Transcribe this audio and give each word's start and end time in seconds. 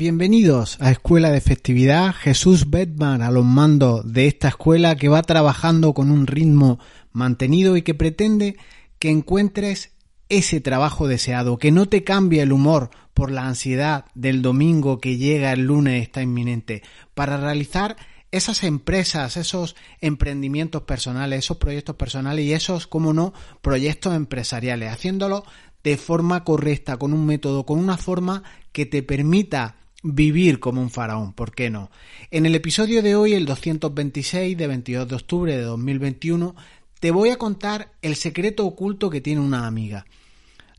Bienvenidos 0.00 0.76
a 0.80 0.92
Escuela 0.92 1.32
de 1.32 1.40
Festividad. 1.40 2.14
Jesús 2.14 2.70
Bedman 2.70 3.20
a 3.20 3.32
los 3.32 3.44
mandos 3.44 4.12
de 4.12 4.28
esta 4.28 4.46
escuela 4.46 4.94
que 4.94 5.08
va 5.08 5.22
trabajando 5.22 5.92
con 5.92 6.12
un 6.12 6.28
ritmo 6.28 6.78
mantenido 7.10 7.76
y 7.76 7.82
que 7.82 7.94
pretende 7.94 8.56
que 9.00 9.10
encuentres 9.10 9.90
ese 10.28 10.60
trabajo 10.60 11.08
deseado, 11.08 11.58
que 11.58 11.72
no 11.72 11.88
te 11.88 12.04
cambie 12.04 12.42
el 12.42 12.52
humor 12.52 12.90
por 13.12 13.32
la 13.32 13.48
ansiedad 13.48 14.04
del 14.14 14.40
domingo 14.40 15.00
que 15.00 15.16
llega 15.16 15.52
el 15.52 15.62
lunes 15.62 16.00
está 16.00 16.22
inminente, 16.22 16.84
para 17.14 17.36
realizar 17.36 17.96
esas 18.30 18.62
empresas, 18.62 19.36
esos 19.36 19.74
emprendimientos 20.00 20.82
personales, 20.82 21.40
esos 21.40 21.56
proyectos 21.56 21.96
personales 21.96 22.44
y 22.44 22.52
esos, 22.52 22.86
como 22.86 23.12
no, 23.12 23.32
proyectos 23.62 24.14
empresariales, 24.14 24.92
haciéndolo 24.92 25.44
de 25.82 25.96
forma 25.96 26.44
correcta, 26.44 26.98
con 26.98 27.12
un 27.12 27.26
método, 27.26 27.66
con 27.66 27.80
una 27.80 27.96
forma 27.96 28.44
que 28.70 28.86
te 28.86 29.02
permita 29.02 29.74
vivir 30.02 30.60
como 30.60 30.80
un 30.80 30.90
faraón, 30.90 31.32
¿por 31.32 31.54
qué 31.54 31.70
no? 31.70 31.90
En 32.30 32.46
el 32.46 32.54
episodio 32.54 33.02
de 33.02 33.16
hoy, 33.16 33.34
el 33.34 33.46
226 33.46 34.56
de 34.56 34.66
22 34.66 35.08
de 35.08 35.16
octubre 35.16 35.56
de 35.56 35.62
2021, 35.62 36.54
te 37.00 37.10
voy 37.10 37.30
a 37.30 37.36
contar 37.36 37.92
el 38.02 38.16
secreto 38.16 38.66
oculto 38.66 39.10
que 39.10 39.20
tiene 39.20 39.40
una 39.40 39.66
amiga. 39.66 40.06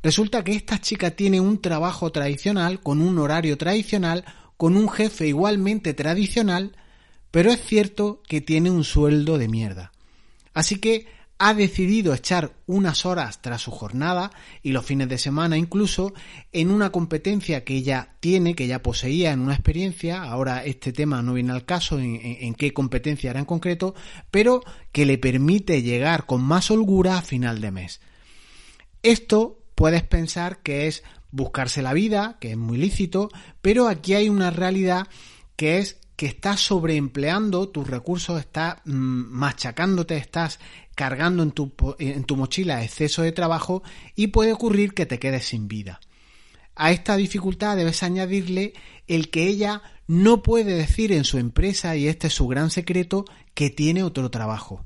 Resulta 0.01 0.43
que 0.43 0.53
esta 0.53 0.79
chica 0.79 1.11
tiene 1.11 1.41
un 1.41 1.61
trabajo 1.61 2.11
tradicional, 2.11 2.79
con 2.81 3.01
un 3.01 3.17
horario 3.19 3.57
tradicional, 3.57 4.23
con 4.55 4.77
un 4.77 4.89
jefe 4.89 5.27
igualmente 5.27 5.93
tradicional, 5.93 6.75
pero 7.31 7.51
es 7.51 7.61
cierto 7.61 8.21
que 8.27 8.41
tiene 8.41 8.71
un 8.71 8.83
sueldo 8.83 9.37
de 9.37 9.47
mierda. 9.47 9.91
Así 10.53 10.79
que 10.79 11.07
ha 11.41 11.53
decidido 11.53 12.13
echar 12.13 12.51
unas 12.67 13.05
horas 13.05 13.41
tras 13.41 13.61
su 13.61 13.71
jornada 13.71 14.29
y 14.61 14.73
los 14.73 14.85
fines 14.85 15.07
de 15.07 15.17
semana 15.17 15.57
incluso 15.57 16.13
en 16.51 16.69
una 16.69 16.91
competencia 16.91 17.63
que 17.63 17.75
ella 17.75 18.15
tiene, 18.19 18.55
que 18.55 18.67
ya 18.67 18.83
poseía 18.83 19.31
en 19.31 19.39
una 19.39 19.53
experiencia, 19.53 20.21
ahora 20.21 20.65
este 20.65 20.91
tema 20.91 21.21
no 21.21 21.33
viene 21.33 21.53
al 21.53 21.65
caso 21.65 21.97
en, 21.97 22.53
qué 22.55 22.73
competencia 22.73 23.29
era 23.29 23.39
en 23.39 23.45
concreto, 23.45 23.95
pero 24.29 24.63
que 24.91 25.05
le 25.05 25.17
permite 25.17 25.81
llegar 25.81 26.25
con 26.25 26.43
más 26.43 26.71
holgura 26.71 27.17
a 27.17 27.21
final 27.21 27.61
de 27.61 27.71
mes. 27.71 28.01
Esto 29.01 29.63
puedes 29.75 30.03
pensar 30.03 30.61
que 30.61 30.87
es 30.87 31.03
buscarse 31.31 31.81
la 31.81 31.93
vida, 31.93 32.37
que 32.41 32.51
es 32.51 32.57
muy 32.57 32.77
lícito, 32.77 33.29
pero 33.61 33.87
aquí 33.87 34.13
hay 34.13 34.27
una 34.27 34.51
realidad 34.51 35.07
que 35.55 35.77
es 35.77 36.01
que 36.19 36.25
estás 36.25 36.59
sobreempleando 36.59 37.69
tus 37.69 37.87
recursos, 37.87 38.41
estás 38.41 38.81
mm, 38.83 38.91
machacándote, 38.91 40.17
estás 40.17 40.59
cargando 40.99 41.43
en 41.43 41.51
tu, 41.51 41.71
en 41.97 42.25
tu 42.25 42.35
mochila 42.35 42.83
exceso 42.83 43.21
de 43.21 43.31
trabajo 43.31 43.83
y 44.17 44.27
puede 44.27 44.51
ocurrir 44.51 44.93
que 44.93 45.05
te 45.05 45.17
quedes 45.17 45.45
sin 45.45 45.69
vida. 45.69 46.01
A 46.75 46.91
esta 46.91 47.15
dificultad 47.15 47.77
debes 47.77 48.03
añadirle 48.03 48.73
el 49.07 49.29
que 49.29 49.47
ella 49.47 49.81
no 50.07 50.43
puede 50.43 50.73
decir 50.73 51.13
en 51.13 51.23
su 51.23 51.37
empresa, 51.37 51.95
y 51.95 52.09
este 52.09 52.27
es 52.27 52.33
su 52.33 52.49
gran 52.49 52.69
secreto, 52.69 53.23
que 53.53 53.69
tiene 53.69 54.03
otro 54.03 54.29
trabajo. 54.29 54.83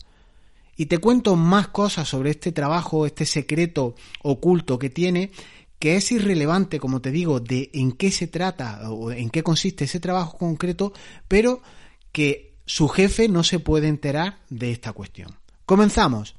Y 0.78 0.86
te 0.86 1.00
cuento 1.00 1.36
más 1.36 1.70
cosas 1.70 2.08
sobre 2.08 2.30
este 2.30 2.52
trabajo, 2.52 3.08
este 3.08 3.26
secreto 3.26 3.96
oculto 4.22 4.78
que 4.78 4.92
tiene, 4.92 5.32
que 5.80 5.96
es 5.96 6.12
irrelevante, 6.12 6.80
como 6.80 7.02
te 7.02 7.10
digo, 7.10 7.40
de 7.40 7.72
en 7.74 7.92
qué 7.92 8.12
se 8.12 8.28
trata 8.28 8.92
o 8.92 9.12
en 9.12 9.32
qué 9.32 9.42
consiste 9.42 9.86
ese 9.86 10.00
trabajo 10.00 10.38
concreto, 10.38 10.94
pero 11.28 11.64
que 12.12 12.54
su 12.68 12.88
jefe 12.88 13.30
no 13.30 13.44
se 13.44 13.58
puede 13.58 13.88
enterar 13.88 14.38
de 14.52 14.72
esta 14.72 14.94
cuestión. 14.94 15.43
Comenzamos. 15.66 16.36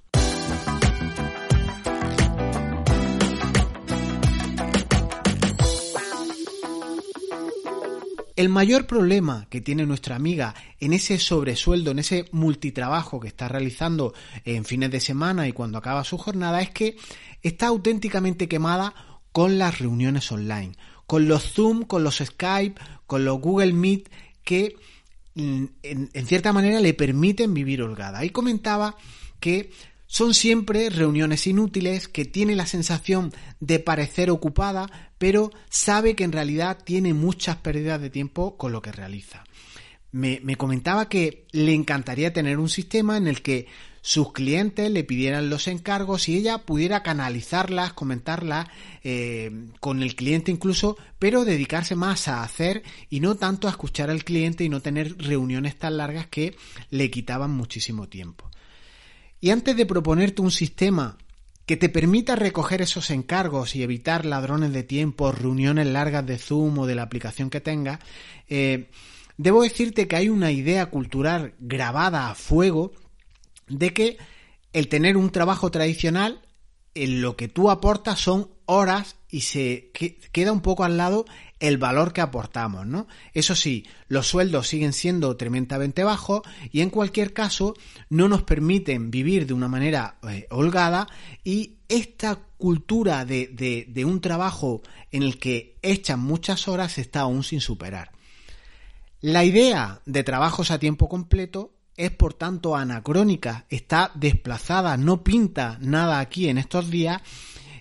El 8.36 8.48
mayor 8.48 8.86
problema 8.88 9.46
que 9.48 9.60
tiene 9.60 9.86
nuestra 9.86 10.16
amiga 10.16 10.54
en 10.80 10.92
ese 10.92 11.18
sobresueldo, 11.18 11.92
en 11.92 12.00
ese 12.00 12.28
multitrabajo 12.32 13.20
que 13.20 13.28
está 13.28 13.46
realizando 13.46 14.12
en 14.44 14.64
fines 14.64 14.90
de 14.90 15.00
semana 15.00 15.46
y 15.46 15.52
cuando 15.52 15.78
acaba 15.78 16.02
su 16.02 16.18
jornada 16.18 16.60
es 16.60 16.70
que 16.70 16.96
está 17.42 17.68
auténticamente 17.68 18.48
quemada 18.48 18.92
con 19.30 19.56
las 19.58 19.78
reuniones 19.78 20.32
online, 20.32 20.72
con 21.06 21.28
los 21.28 21.52
Zoom, 21.52 21.84
con 21.84 22.02
los 22.02 22.16
Skype, 22.16 22.80
con 23.06 23.24
los 23.24 23.40
Google 23.40 23.72
Meet 23.72 24.10
que 24.42 24.76
mm, 25.36 25.64
en, 25.82 26.26
cierta 26.26 26.52
manera 26.52 26.80
le 26.80 26.92
permiten 26.92 27.54
vivir 27.54 27.82
holgada. 27.82 28.24
Y 28.24 28.30
comentaba 28.30 28.96
que 29.44 29.68
son 30.06 30.32
siempre 30.32 30.88
reuniones 30.88 31.46
inútiles, 31.46 32.08
que 32.08 32.24
tiene 32.24 32.56
la 32.56 32.64
sensación 32.64 33.30
de 33.60 33.78
parecer 33.78 34.30
ocupada, 34.30 35.10
pero 35.18 35.52
sabe 35.68 36.16
que 36.16 36.24
en 36.24 36.32
realidad 36.32 36.78
tiene 36.82 37.12
muchas 37.12 37.56
pérdidas 37.56 38.00
de 38.00 38.08
tiempo 38.08 38.56
con 38.56 38.72
lo 38.72 38.80
que 38.80 38.90
realiza. 38.90 39.44
Me, 40.12 40.40
me 40.42 40.56
comentaba 40.56 41.10
que 41.10 41.44
le 41.52 41.74
encantaría 41.74 42.32
tener 42.32 42.58
un 42.58 42.70
sistema 42.70 43.18
en 43.18 43.26
el 43.26 43.42
que 43.42 43.66
sus 44.00 44.32
clientes 44.32 44.90
le 44.90 45.04
pidieran 45.04 45.50
los 45.50 45.68
encargos 45.68 46.26
y 46.30 46.38
ella 46.38 46.64
pudiera 46.64 47.02
canalizarlas, 47.02 47.92
comentarlas 47.92 48.68
eh, 49.02 49.50
con 49.78 50.02
el 50.02 50.16
cliente 50.16 50.50
incluso, 50.50 50.96
pero 51.18 51.44
dedicarse 51.44 51.96
más 51.96 52.28
a 52.28 52.42
hacer 52.42 52.82
y 53.10 53.20
no 53.20 53.34
tanto 53.34 53.68
a 53.68 53.72
escuchar 53.72 54.08
al 54.08 54.24
cliente 54.24 54.64
y 54.64 54.70
no 54.70 54.80
tener 54.80 55.18
reuniones 55.18 55.78
tan 55.78 55.98
largas 55.98 56.28
que 56.28 56.56
le 56.88 57.10
quitaban 57.10 57.50
muchísimo 57.50 58.08
tiempo. 58.08 58.50
Y 59.44 59.50
antes 59.50 59.76
de 59.76 59.84
proponerte 59.84 60.40
un 60.40 60.50
sistema 60.50 61.18
que 61.66 61.76
te 61.76 61.90
permita 61.90 62.34
recoger 62.34 62.80
esos 62.80 63.10
encargos 63.10 63.76
y 63.76 63.82
evitar 63.82 64.24
ladrones 64.24 64.72
de 64.72 64.84
tiempo, 64.84 65.32
reuniones 65.32 65.86
largas 65.86 66.24
de 66.24 66.38
Zoom 66.38 66.78
o 66.78 66.86
de 66.86 66.94
la 66.94 67.02
aplicación 67.02 67.50
que 67.50 67.60
tengas, 67.60 67.98
eh, 68.48 68.88
debo 69.36 69.62
decirte 69.62 70.08
que 70.08 70.16
hay 70.16 70.30
una 70.30 70.50
idea 70.50 70.86
cultural 70.86 71.52
grabada 71.58 72.30
a 72.30 72.34
fuego 72.34 72.92
de 73.68 73.92
que 73.92 74.16
el 74.72 74.88
tener 74.88 75.18
un 75.18 75.28
trabajo 75.28 75.70
tradicional, 75.70 76.40
en 76.94 77.20
lo 77.20 77.36
que 77.36 77.48
tú 77.48 77.68
aportas 77.68 78.18
son 78.18 78.48
horas 78.64 79.16
y 79.34 79.40
se 79.40 79.90
queda 80.30 80.52
un 80.52 80.60
poco 80.60 80.84
al 80.84 80.96
lado 80.96 81.24
el 81.58 81.76
valor 81.76 82.12
que 82.12 82.20
aportamos, 82.20 82.86
¿no? 82.86 83.08
Eso 83.32 83.56
sí, 83.56 83.84
los 84.06 84.28
sueldos 84.28 84.68
siguen 84.68 84.92
siendo 84.92 85.36
tremendamente 85.36 86.04
bajos 86.04 86.42
y 86.70 86.82
en 86.82 86.90
cualquier 86.90 87.32
caso 87.32 87.74
no 88.08 88.28
nos 88.28 88.44
permiten 88.44 89.10
vivir 89.10 89.48
de 89.48 89.54
una 89.54 89.66
manera 89.66 90.18
eh, 90.28 90.46
holgada 90.50 91.08
y 91.42 91.78
esta 91.88 92.36
cultura 92.58 93.24
de, 93.24 93.48
de, 93.48 93.86
de 93.88 94.04
un 94.04 94.20
trabajo 94.20 94.82
en 95.10 95.24
el 95.24 95.40
que 95.40 95.78
echan 95.82 96.20
muchas 96.20 96.68
horas 96.68 96.96
está 96.98 97.22
aún 97.22 97.42
sin 97.42 97.60
superar. 97.60 98.12
La 99.20 99.44
idea 99.44 100.00
de 100.06 100.22
trabajos 100.22 100.70
a 100.70 100.78
tiempo 100.78 101.08
completo 101.08 101.72
es 101.96 102.12
por 102.12 102.34
tanto 102.34 102.76
anacrónica, 102.76 103.66
está 103.68 104.12
desplazada, 104.14 104.96
no 104.96 105.24
pinta 105.24 105.76
nada 105.80 106.20
aquí 106.20 106.48
en 106.48 106.58
estos 106.58 106.88
días 106.88 107.20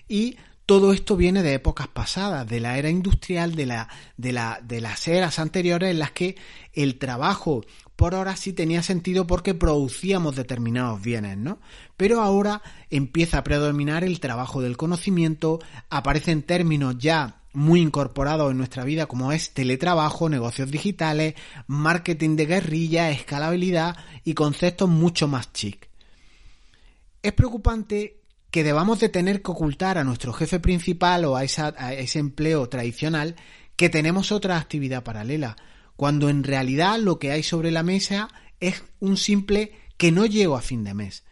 y 0.08 0.36
todo 0.66 0.92
esto 0.92 1.16
viene 1.16 1.42
de 1.42 1.54
épocas 1.54 1.88
pasadas, 1.88 2.48
de 2.48 2.60
la 2.60 2.78
era 2.78 2.88
industrial, 2.88 3.54
de, 3.54 3.66
la, 3.66 3.88
de, 4.16 4.32
la, 4.32 4.60
de 4.62 4.80
las 4.80 5.06
eras 5.08 5.38
anteriores 5.38 5.90
en 5.90 5.98
las 5.98 6.12
que 6.12 6.36
el 6.72 6.98
trabajo 6.98 7.64
por 7.96 8.14
ahora 8.14 8.36
sí 8.36 8.52
tenía 8.52 8.82
sentido 8.82 9.26
porque 9.26 9.54
producíamos 9.54 10.34
determinados 10.34 11.00
bienes, 11.00 11.36
¿no? 11.36 11.60
Pero 11.96 12.22
ahora 12.22 12.62
empieza 12.90 13.38
a 13.38 13.44
predominar 13.44 14.02
el 14.02 14.18
trabajo 14.20 14.60
del 14.60 14.76
conocimiento, 14.76 15.60
aparecen 15.90 16.42
términos 16.42 16.96
ya 16.98 17.42
muy 17.52 17.80
incorporado 17.80 18.50
en 18.50 18.58
nuestra 18.58 18.82
vida 18.84 19.06
como 19.06 19.30
es 19.30 19.54
teletrabajo, 19.54 20.28
negocios 20.28 20.72
digitales, 20.72 21.34
marketing 21.68 22.34
de 22.34 22.46
guerrilla, 22.46 23.10
escalabilidad 23.10 23.96
y 24.24 24.34
conceptos 24.34 24.88
mucho 24.88 25.28
más 25.28 25.52
chic. 25.52 25.88
Es 27.22 27.32
preocupante 27.32 28.23
que 28.54 28.62
debamos 28.62 29.00
de 29.00 29.08
tener 29.08 29.42
que 29.42 29.50
ocultar 29.50 29.98
a 29.98 30.04
nuestro 30.04 30.32
jefe 30.32 30.60
principal 30.60 31.24
o 31.24 31.34
a, 31.34 31.42
ese 31.42 32.20
empleo 32.20 32.68
tradicional 32.68 33.34
que 33.74 33.88
tenemos 33.88 34.30
otra 34.30 34.58
actividad 34.58 35.02
paralela, 35.02 35.56
cuando 35.96 36.28
en 36.28 36.44
realidad 36.44 37.00
lo 37.00 37.18
que 37.18 37.32
hay 37.32 37.42
sobre 37.42 37.72
la 37.72 37.82
mesa 37.82 38.28
es 38.60 38.84
un 39.00 39.16
simple 39.16 39.72
que 39.96 40.12
no 40.12 40.24
llego 40.24 40.56
a 40.56 40.62
fin 40.62 40.84
de 40.84 40.94
mes. 40.94 41.24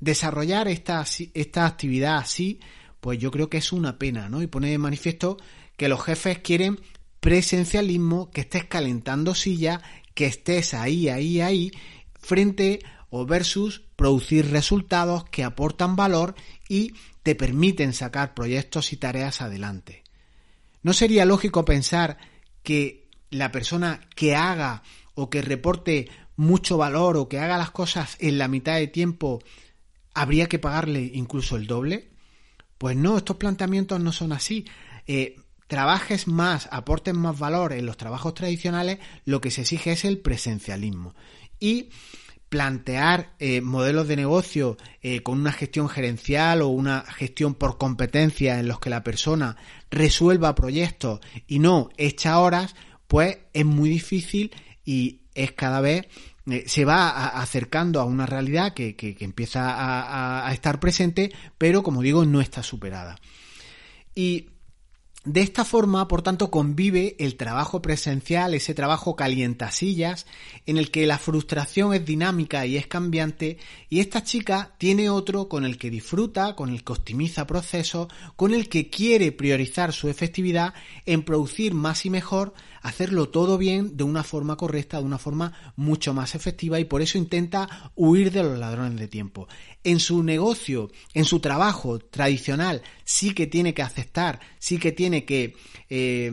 Desarrollar 0.00 0.68
esta, 0.68 1.04
esta 1.34 1.66
actividad 1.66 2.16
así 2.16 2.60
pues 3.00 3.18
yo 3.18 3.30
creo 3.30 3.50
que 3.50 3.58
es 3.58 3.70
una 3.70 3.98
pena, 3.98 4.30
¿no? 4.30 4.40
Y 4.40 4.46
pone 4.46 4.70
de 4.70 4.78
manifiesto 4.78 5.36
que 5.76 5.88
los 5.88 6.02
jefes 6.02 6.38
quieren 6.38 6.80
presencialismo, 7.20 8.30
que 8.30 8.40
estés 8.40 8.64
calentando 8.64 9.34
silla, 9.34 9.82
que 10.14 10.24
estés 10.24 10.72
ahí, 10.72 11.10
ahí, 11.10 11.42
ahí, 11.42 11.72
frente 12.18 12.80
o 13.14 13.26
versus 13.26 13.82
producir 13.94 14.50
resultados 14.50 15.24
que 15.24 15.44
aportan 15.44 15.96
valor 15.96 16.34
y 16.66 16.94
te 17.22 17.34
permiten 17.34 17.92
sacar 17.92 18.32
proyectos 18.32 18.94
y 18.94 18.96
tareas 18.96 19.42
adelante. 19.42 20.02
¿No 20.82 20.94
sería 20.94 21.26
lógico 21.26 21.66
pensar 21.66 22.16
que 22.62 23.10
la 23.28 23.52
persona 23.52 24.00
que 24.16 24.34
haga 24.34 24.82
o 25.14 25.28
que 25.28 25.42
reporte 25.42 26.08
mucho 26.36 26.78
valor 26.78 27.18
o 27.18 27.28
que 27.28 27.38
haga 27.38 27.58
las 27.58 27.70
cosas 27.70 28.16
en 28.18 28.38
la 28.38 28.48
mitad 28.48 28.76
de 28.76 28.86
tiempo 28.86 29.42
habría 30.14 30.48
que 30.48 30.58
pagarle 30.58 31.10
incluso 31.12 31.56
el 31.56 31.66
doble? 31.66 32.12
Pues 32.78 32.96
no, 32.96 33.18
estos 33.18 33.36
planteamientos 33.36 34.00
no 34.00 34.12
son 34.12 34.32
así. 34.32 34.64
Eh, 35.06 35.36
trabajes 35.66 36.28
más, 36.28 36.66
aportes 36.72 37.12
más 37.12 37.38
valor 37.38 37.74
en 37.74 37.84
los 37.84 37.98
trabajos 37.98 38.32
tradicionales, 38.32 39.00
lo 39.26 39.42
que 39.42 39.50
se 39.50 39.60
exige 39.60 39.92
es 39.92 40.06
el 40.06 40.16
presencialismo. 40.16 41.14
Y 41.60 41.90
plantear 42.52 43.32
eh, 43.38 43.62
modelos 43.62 44.08
de 44.08 44.14
negocio 44.14 44.76
eh, 45.00 45.22
con 45.22 45.40
una 45.40 45.52
gestión 45.52 45.88
gerencial 45.88 46.60
o 46.60 46.68
una 46.68 47.00
gestión 47.00 47.54
por 47.54 47.78
competencia 47.78 48.60
en 48.60 48.68
los 48.68 48.78
que 48.78 48.90
la 48.90 49.02
persona 49.02 49.56
resuelva 49.90 50.54
proyectos 50.54 51.20
y 51.46 51.60
no 51.60 51.88
echa 51.96 52.38
horas, 52.38 52.76
pues 53.08 53.38
es 53.54 53.64
muy 53.64 53.88
difícil 53.88 54.52
y 54.84 55.22
es 55.34 55.52
cada 55.52 55.80
vez 55.80 56.08
eh, 56.50 56.64
se 56.66 56.84
va 56.84 57.28
acercando 57.40 58.02
a 58.02 58.04
una 58.04 58.26
realidad 58.26 58.74
que, 58.74 59.16
empieza 59.20 60.46
a, 60.46 60.52
estar 60.52 60.78
presente, 60.78 61.32
pero 61.56 61.82
como 61.82 62.02
digo, 62.02 62.26
no 62.26 62.42
está 62.42 62.62
superada. 62.62 63.16
Y 64.14 64.50
de 65.24 65.40
esta 65.40 65.64
forma, 65.64 66.08
por 66.08 66.22
tanto, 66.22 66.50
convive 66.50 67.14
el 67.20 67.36
trabajo 67.36 67.80
presencial, 67.80 68.54
ese 68.54 68.74
trabajo 68.74 69.14
calientasillas, 69.14 70.26
en 70.66 70.78
el 70.78 70.90
que 70.90 71.06
la 71.06 71.16
frustración 71.16 71.94
es 71.94 72.04
dinámica 72.04 72.66
y 72.66 72.76
es 72.76 72.88
cambiante, 72.88 73.58
y 73.88 74.00
esta 74.00 74.24
chica 74.24 74.74
tiene 74.78 75.10
otro 75.10 75.48
con 75.48 75.64
el 75.64 75.78
que 75.78 75.90
disfruta, 75.90 76.56
con 76.56 76.70
el 76.70 76.82
que 76.82 76.92
optimiza 76.92 77.46
procesos, 77.46 78.08
con 78.34 78.52
el 78.52 78.68
que 78.68 78.90
quiere 78.90 79.30
priorizar 79.30 79.92
su 79.92 80.08
efectividad 80.08 80.74
en 81.06 81.22
producir 81.22 81.72
más 81.72 82.04
y 82.04 82.10
mejor, 82.10 82.52
hacerlo 82.82 83.28
todo 83.28 83.58
bien 83.58 83.96
de 83.96 84.04
una 84.04 84.22
forma 84.22 84.56
correcta, 84.56 84.98
de 84.98 85.04
una 85.04 85.18
forma 85.18 85.52
mucho 85.76 86.12
más 86.12 86.34
efectiva, 86.34 86.78
y 86.78 86.84
por 86.84 87.02
eso 87.02 87.18
intenta 87.18 87.90
huir 87.94 88.30
de 88.30 88.42
los 88.42 88.58
ladrones 88.58 88.98
de 88.98 89.08
tiempo. 89.08 89.48
En 89.84 90.00
su 90.00 90.22
negocio, 90.22 90.90
en 91.14 91.24
su 91.24 91.40
trabajo 91.40 91.98
tradicional, 91.98 92.82
sí 93.04 93.32
que 93.34 93.46
tiene 93.46 93.74
que 93.74 93.82
aceptar, 93.82 94.40
sí 94.58 94.78
que 94.78 94.92
tiene 94.92 95.24
que 95.24 95.54
eh, 95.88 96.30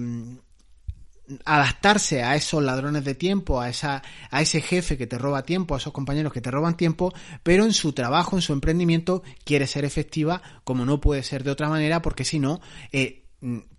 adaptarse 1.46 2.24
a 2.24 2.36
esos 2.36 2.63
ladrones 2.63 3.04
de 3.06 3.16
tiempo, 3.16 3.62
a, 3.62 3.69
esa, 3.69 4.02
a 4.31 4.42
ese 4.42 4.62
jefe 4.62 4.98
que 4.98 5.07
te 5.07 5.18
roba 5.18 5.44
tiempo, 5.44 5.75
a 5.75 5.78
esos 5.78 5.94
compañeros 5.94 6.34
que 6.34 6.42
te 6.42 6.52
roban 6.52 6.78
tiempo, 6.78 7.13
pero 7.44 7.66
en 7.66 7.74
su 7.74 7.94
trabajo, 7.94 8.36
en 8.36 8.42
su 8.42 8.54
emprendimiento, 8.54 9.24
quiere 9.44 9.68
ser 9.68 9.86
efectiva 9.86 10.42
como 10.63 10.86
no 10.86 11.00
puede 11.00 11.24
ser 11.24 11.44
de 11.44 11.52
otra 11.52 11.69
manera, 11.69 12.02
porque 12.02 12.25
si 12.25 12.40
no, 12.40 12.62
eh, 12.92 13.25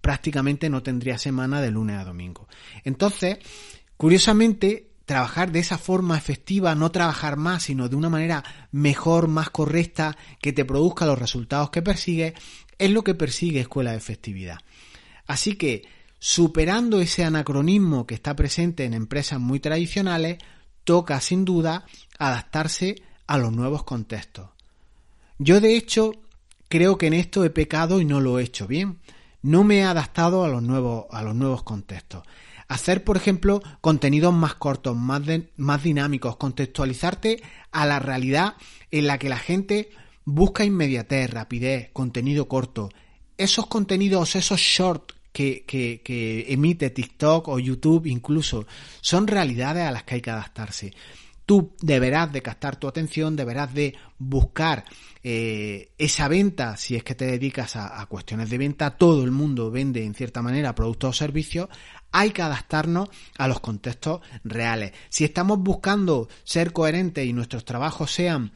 prácticamente 0.00 0.70
no 0.70 0.82
tendría 0.82 1.18
semana 1.18 1.60
de 1.60 1.70
lunes 1.70 1.98
a 1.98 2.04
domingo. 2.04 2.48
Entonces, 2.84 3.38
curiosamente, 3.96 4.90
trabajar 5.04 5.50
de 5.50 5.58
esa 5.58 5.76
forma 5.76 6.16
efectiva, 6.16 6.74
no 6.74 6.90
trabajar 6.90 7.36
más, 7.36 7.64
sino 7.64 7.88
de 7.88 7.96
una 7.96 8.08
manera 8.08 8.44
mejor, 8.70 9.28
más 9.28 9.50
correcta, 9.50 10.16
que 10.40 10.52
te 10.52 10.64
produzca 10.64 11.06
los 11.06 11.18
resultados 11.18 11.70
que 11.70 11.82
persigue, 11.82 12.34
es 12.78 12.90
lo 12.90 13.02
que 13.02 13.14
persigue 13.14 13.60
Escuela 13.60 13.90
de 13.90 13.98
Efectividad. 13.98 14.58
Así 15.26 15.56
que, 15.56 15.82
superando 16.18 17.00
ese 17.00 17.24
anacronismo 17.24 18.06
que 18.06 18.14
está 18.14 18.36
presente 18.36 18.84
en 18.84 18.94
empresas 18.94 19.40
muy 19.40 19.60
tradicionales, 19.60 20.38
toca 20.84 21.20
sin 21.20 21.44
duda 21.44 21.84
adaptarse 22.18 23.02
a 23.26 23.38
los 23.38 23.52
nuevos 23.52 23.84
contextos. 23.84 24.50
Yo 25.38 25.60
de 25.60 25.76
hecho 25.76 26.12
creo 26.68 26.98
que 26.98 27.06
en 27.08 27.14
esto 27.14 27.44
he 27.44 27.50
pecado 27.50 28.00
y 28.00 28.04
no 28.04 28.20
lo 28.20 28.38
he 28.38 28.44
hecho 28.44 28.66
bien. 28.66 28.98
No 29.42 29.64
me 29.64 29.78
he 29.78 29.82
adaptado 29.82 30.44
a 30.44 30.48
los 30.48 30.62
nuevos, 30.62 31.06
a 31.10 31.22
los 31.22 31.34
nuevos 31.34 31.62
contextos. 31.62 32.24
Hacer, 32.68 33.02
por 33.02 33.16
ejemplo, 33.16 33.62
contenidos 33.80 34.32
más 34.32 34.54
cortos, 34.54 34.96
más, 34.96 35.22
más 35.56 35.82
dinámicos, 35.82 36.36
contextualizarte 36.36 37.42
a 37.72 37.86
la 37.86 37.98
realidad 37.98 38.54
en 38.90 39.06
la 39.06 39.18
que 39.18 39.28
la 39.28 39.38
gente 39.38 39.90
busca 40.24 40.64
inmediatez, 40.64 41.30
rapidez, 41.30 41.90
contenido 41.92 42.48
corto. 42.48 42.90
Esos 43.38 43.66
contenidos, 43.66 44.36
esos 44.36 44.60
shorts 44.60 45.14
que, 45.32 45.64
que, 45.66 46.02
que, 46.04 46.52
emite 46.52 46.90
TikTok 46.90 47.48
o 47.48 47.58
YouTube 47.58 48.06
incluso, 48.06 48.66
son 49.00 49.26
realidades 49.26 49.86
a 49.86 49.90
las 49.90 50.04
que 50.04 50.16
hay 50.16 50.20
que 50.20 50.30
adaptarse 50.30 50.92
tú 51.50 51.74
deberás 51.80 52.32
de 52.32 52.42
captar 52.42 52.76
tu 52.76 52.86
atención, 52.86 53.34
deberás 53.34 53.74
de 53.74 53.96
buscar 54.20 54.84
eh, 55.24 55.90
esa 55.98 56.28
venta, 56.28 56.76
si 56.76 56.94
es 56.94 57.02
que 57.02 57.16
te 57.16 57.26
dedicas 57.26 57.74
a, 57.74 58.06
cuestiones 58.06 58.50
de 58.50 58.56
venta, 58.56 58.90
todo 58.92 59.24
el 59.24 59.32
mundo 59.32 59.68
vende 59.68 60.04
en 60.04 60.14
cierta 60.14 60.42
manera 60.42 60.76
productos 60.76 61.10
o 61.10 61.12
servicios, 61.12 61.68
hay 62.12 62.30
que 62.30 62.42
adaptarnos 62.42 63.08
a 63.36 63.48
los 63.48 63.58
contextos 63.58 64.20
reales. 64.44 64.92
Si 65.08 65.24
estamos 65.24 65.58
buscando 65.58 66.28
ser 66.44 66.72
coherentes 66.72 67.26
y 67.26 67.32
nuestros 67.32 67.64
trabajos 67.64 68.12
sean 68.12 68.52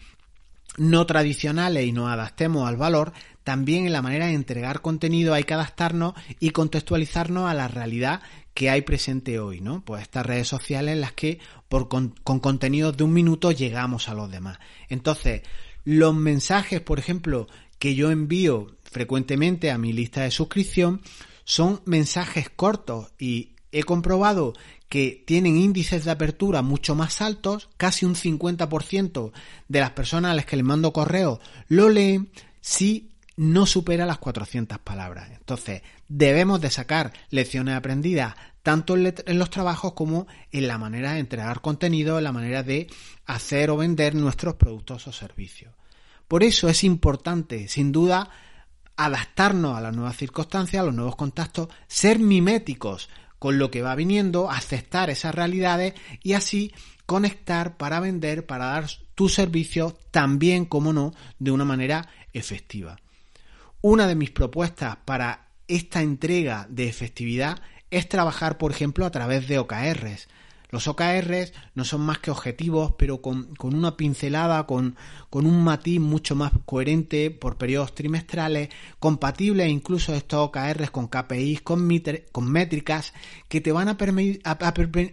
no 0.77 1.05
tradicionales 1.05 1.87
y 1.87 1.91
nos 1.91 2.13
adaptemos 2.13 2.69
al 2.69 2.77
valor, 2.77 3.13
también 3.43 3.87
en 3.87 3.93
la 3.93 4.03
manera 4.03 4.27
de 4.27 4.35
entregar 4.35 4.83
contenido 4.83 5.35
hay 5.35 5.43
que 5.43 5.55
adaptarnos 5.55 6.15
y 6.39 6.51
contextualizarnos 6.51 7.51
a 7.51 7.55
la 7.55 7.67
realidad 7.67 8.21
que 8.55 8.71
hay 8.71 8.83
presente 8.83 9.41
hoy, 9.41 9.61
¿no? 9.61 9.85
Pues 9.85 10.03
estas 10.03 10.25
redes 10.25 10.49
sociales 10.49 10.93
en 10.95 11.01
las 11.01 11.13
que 11.13 11.41
por 11.69 11.89
con, 11.89 12.15
contenidos 12.23 12.97
de 12.97 13.05
un 13.05 13.13
minuto 13.13 13.51
llegamos 13.51 14.09
a 14.09 14.15
los 14.15 14.31
demás. 14.31 14.59
Entonces, 14.89 15.43
los 15.85 16.15
mensajes, 16.15 16.81
por 16.81 16.99
ejemplo, 17.01 17.49
que 17.79 17.97
yo 17.97 18.11
envío 18.11 18.77
frecuentemente 18.85 19.71
a 19.71 19.79
mi 19.79 19.93
lista 19.93 20.23
de 20.23 20.31
suscripción 20.31 21.03
son 21.45 21.83
mensajes 21.85 22.49
cortos 22.49 23.13
y 23.19 23.57
he 23.73 23.83
comprobado 23.83 24.55
que 24.89 25.25
tienen 25.27 25.57
índices 25.57 26.05
de 26.05 26.13
apertura 26.13 26.63
mucho 26.63 26.95
más 26.95 27.21
altos, 27.21 27.69
casi 27.77 28.07
un 28.07 28.15
50% 28.15 29.33
de 29.67 29.81
las 29.81 29.91
personas 29.91 30.31
a 30.31 30.35
las 30.35 30.47
que 30.47 30.57
les 30.57 30.65
mando 30.65 30.93
correo 30.93 31.41
lo 31.67 31.89
leen 31.89 32.31
si 32.61 33.11
no 33.37 33.67
supera 33.67 34.07
las 34.07 34.19
400 34.19 34.79
palabras. 34.79 35.31
Entonces, 35.33 35.83
debemos 36.09 36.61
de 36.61 36.71
sacar 36.71 37.13
lecciones 37.31 37.77
aprendidas 37.77 38.35
tanto 38.63 38.97
en 38.97 39.39
los 39.39 39.51
trabajos 39.51 39.93
como 39.93 40.27
en 40.51 40.69
la 40.69 40.79
manera 40.79 41.13
de 41.13 41.21
entregar 41.21 41.61
contenido, 41.61 42.17
en 42.17 42.25
la 42.25 42.33
manera 42.33 42.63
de 42.63 42.89
hacer 43.27 43.69
o 43.69 43.77
vender 43.77 44.15
nuestros 44.15 44.55
productos 44.55 45.07
o 45.07 45.13
servicios. 45.13 45.75
Por 46.29 46.43
eso 46.43 46.71
es 46.71 46.83
importante, 46.83 47.69
sin 47.69 47.93
duda, 47.93 48.31
adaptarnos 48.97 49.77
a 49.77 49.83
las 49.83 49.95
nuevas 49.95 50.17
circunstancias, 50.17 50.81
a 50.81 50.87
los 50.87 50.95
nuevos 50.95 51.15
contactos, 51.15 51.69
ser 51.87 52.19
miméticos 52.19 53.11
con 53.39 53.59
lo 53.59 53.71
que 53.71 53.83
va 53.83 53.95
viniendo, 53.95 54.51
aceptar 54.51 55.11
esas 55.11 55.35
realidades 55.35 55.93
y 56.23 56.33
así 56.33 56.73
conectar 57.05 57.77
para 57.77 58.01
vender, 58.01 58.47
para 58.47 58.67
dar 58.67 58.87
tu 59.15 59.29
servicio 59.29 59.99
también, 60.11 60.65
como 60.65 60.95
no, 60.95 61.13
de 61.39 61.51
una 61.51 61.67
manera 61.67 62.09
efectiva. 62.33 62.97
Una 63.83 64.07
de 64.07 64.15
mis 64.15 64.31
propuestas 64.31 64.97
para 65.05 65.49
esta 65.69 66.03
entrega 66.03 66.67
de 66.71 66.89
efectividad 66.89 67.61
es 67.91 68.09
trabajar, 68.09 68.59
por 68.59 68.73
ejemplo, 68.73 69.07
a 69.07 69.11
través 69.11 69.49
de 69.49 69.59
OKRs. 69.59 70.29
Los 70.71 70.89
OKRs 70.89 71.53
no 71.77 71.85
son 71.85 72.01
más 72.01 72.19
que 72.19 72.33
objetivos, 72.33 72.95
pero 72.99 73.23
con, 73.23 73.55
una 73.61 73.97
pincelada, 73.97 74.67
con, 74.67 74.97
con, 75.31 75.47
un 75.47 75.63
matiz 75.63 76.01
mucho 76.01 76.35
más 76.35 76.51
coherente 76.67 77.31
por 77.31 77.57
periodos 77.57 77.95
trimestrales, 77.95 78.71
compatibles 78.99 79.69
incluso 79.69 80.15
estos 80.15 80.49
OKRs 80.49 80.91
con 80.91 81.07
KPIs, 81.07 81.63
con, 81.63 81.89
con 82.33 82.51
métricas, 82.51 83.15
que 83.49 83.61
te 83.61 83.71
van 83.71 83.89
a, 83.89 83.97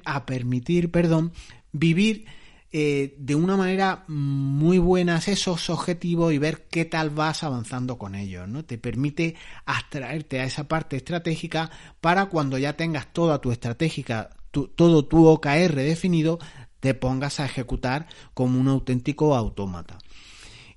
a 0.06 0.26
permitir 0.26 0.90
perdón, 0.90 1.32
vivir 1.72 2.26
eh, 2.74 3.16
de 3.18 3.36
una 3.36 3.58
manera 3.58 4.06
muy 4.08 4.78
buena 4.78 5.18
esos 5.18 5.70
objetivos 5.70 6.32
y 6.32 6.38
ver 6.38 6.68
qué 6.70 6.86
tal 6.86 7.10
vas 7.10 7.44
avanzando 7.44 7.98
con 7.98 8.16
ellos, 8.16 8.48
¿no? 8.48 8.64
Te 8.64 8.78
permite 8.78 9.36
abstraerte 9.66 10.40
a 10.40 10.46
esa 10.46 10.70
parte 10.70 10.96
estratégica 10.96 11.70
para 12.00 12.28
cuando 12.28 12.58
ya 12.58 12.78
tengas 12.78 13.12
toda 13.12 13.42
tu 13.42 13.52
estratégica, 13.52 14.30
todo 14.52 15.06
tu 15.06 15.26
OKR 15.28 15.76
definido, 15.76 16.40
te 16.80 16.94
pongas 16.94 17.42
a 17.42 17.46
ejecutar 17.46 18.08
como 18.34 18.58
un 18.58 18.70
auténtico 18.70 19.36
autómata. 19.36 19.98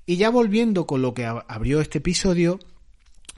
Y 0.05 0.17
ya 0.17 0.31
volviendo 0.31 0.89
con 0.89 1.01
lo 1.01 1.15
que 1.15 1.25
abrió 1.27 1.81
este 1.81 1.99
episodio, 1.99 2.59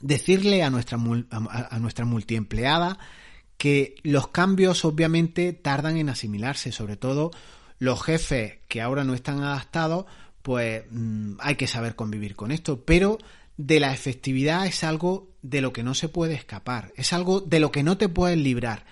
decirle 0.01 0.63
a 0.63 0.71
nuestra, 0.71 0.99
a 1.31 1.79
nuestra 1.79 2.07
multiempleada 2.07 2.99
que 3.59 3.97
los 4.03 4.29
cambios 4.29 4.87
obviamente 4.87 5.53
tardan 5.53 5.99
en 5.99 6.09
asimilarse, 6.09 6.73
sobre 6.73 6.97
todo 6.97 7.33
los 7.79 8.03
jefes 8.03 8.59
que 8.69 8.81
ahora 8.81 9.05
no 9.05 9.15
están 9.15 9.43
adaptados, 9.43 10.07
pues 10.43 10.85
mm, 10.91 11.35
hay 11.41 11.57
que 11.57 11.67
saber 11.67 11.97
convivir 11.97 12.37
con 12.37 12.53
esto, 12.53 12.85
pero 12.85 13.19
de 13.57 13.81
la 13.81 13.93
efectividad 13.93 14.67
es 14.67 14.85
algo 14.85 15.31
de 15.43 15.61
lo 15.61 15.73
que 15.73 15.83
no 15.83 15.95
se 15.95 16.09
puede 16.09 16.35
escapar, 16.35 16.93
es 16.97 17.13
algo 17.13 17.41
de 17.41 17.61
lo 17.61 17.73
que 17.73 17.83
no 17.83 17.97
te 17.97 18.09
puedes 18.09 18.39
librar, 18.39 18.85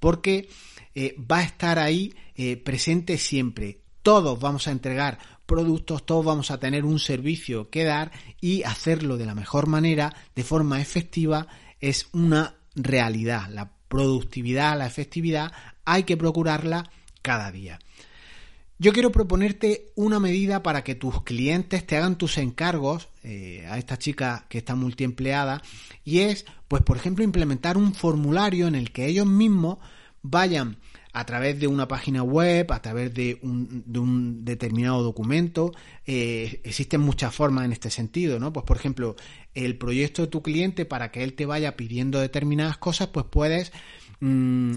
porque 0.00 0.48
eh, 0.94 1.16
va 1.18 1.38
a 1.38 1.44
estar 1.44 1.78
ahí 1.78 2.14
eh, 2.34 2.56
presente 2.56 3.18
siempre. 3.18 3.80
Todos 4.02 4.38
vamos 4.40 4.66
a 4.66 4.72
entregar 4.72 5.18
productos, 5.46 6.04
todos 6.04 6.24
vamos 6.24 6.50
a 6.50 6.58
tener 6.58 6.84
un 6.84 6.98
servicio 6.98 7.70
que 7.70 7.84
dar 7.84 8.10
y 8.40 8.62
hacerlo 8.64 9.16
de 9.16 9.26
la 9.26 9.34
mejor 9.34 9.66
manera, 9.66 10.14
de 10.34 10.44
forma 10.44 10.80
efectiva, 10.80 11.46
es 11.80 12.08
una 12.12 12.54
realidad. 12.74 13.48
La 13.50 13.70
productividad, 13.88 14.78
la 14.78 14.86
efectividad, 14.86 15.52
hay 15.84 16.04
que 16.04 16.16
procurarla 16.16 16.90
cada 17.20 17.52
día. 17.52 17.78
Yo 18.78 18.92
quiero 18.92 19.12
proponerte 19.12 19.92
una 19.94 20.18
medida 20.18 20.62
para 20.62 20.82
que 20.82 20.94
tus 20.94 21.22
clientes 21.22 21.86
te 21.86 21.96
hagan 21.96 22.18
tus 22.18 22.38
encargos 22.38 23.08
eh, 23.22 23.64
a 23.70 23.78
esta 23.78 23.96
chica 23.96 24.46
que 24.48 24.58
está 24.58 24.74
multiempleada 24.74 25.62
y 26.04 26.20
es, 26.20 26.46
pues 26.66 26.82
por 26.82 26.96
ejemplo, 26.96 27.22
implementar 27.22 27.76
un 27.76 27.94
formulario 27.94 28.66
en 28.66 28.74
el 28.74 28.90
que 28.90 29.06
ellos 29.06 29.26
mismos 29.26 29.78
vayan 30.22 30.78
a 31.12 31.26
través 31.26 31.60
de 31.60 31.66
una 31.66 31.86
página 31.88 32.22
web, 32.22 32.72
a 32.72 32.80
través 32.80 33.12
de 33.12 33.38
un, 33.42 33.84
de 33.86 33.98
un 33.98 34.44
determinado 34.44 35.02
documento. 35.02 35.72
Eh, 36.06 36.60
existen 36.64 37.02
muchas 37.02 37.34
formas 37.34 37.66
en 37.66 37.72
este 37.72 37.90
sentido, 37.90 38.40
¿no? 38.40 38.52
Pues 38.52 38.64
por 38.64 38.78
ejemplo, 38.78 39.16
el 39.54 39.76
proyecto 39.76 40.22
de 40.22 40.28
tu 40.28 40.42
cliente 40.42 40.86
para 40.86 41.10
que 41.10 41.22
él 41.22 41.34
te 41.34 41.44
vaya 41.44 41.76
pidiendo 41.76 42.18
determinadas 42.18 42.78
cosas, 42.78 43.08
pues 43.08 43.26
puedes 43.30 43.72
mm, 44.20 44.72